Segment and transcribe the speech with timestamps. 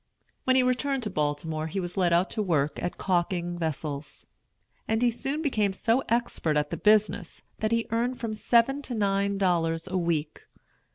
[0.45, 4.25] When he returned to Baltimore he was let out to work at calking vessels;
[4.87, 8.95] and he soon became so expert at the business that he earned from seven to
[8.95, 10.47] nine dollars a week.